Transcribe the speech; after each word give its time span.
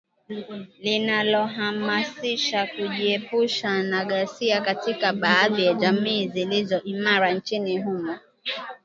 linalohamasisha 0.79 2.67
kujiepusha 2.67 3.83
na 3.83 4.05
ghasia 4.05 4.61
katika 4.61 5.13
baadhi 5.13 5.65
ya 5.65 5.73
jamii 5.73 6.27
zilizo 6.27 6.81
imara 6.81 7.31
nchini 7.33 7.81
humo 7.81 8.17